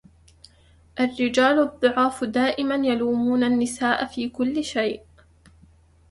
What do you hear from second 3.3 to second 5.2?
النساء في كل شيء.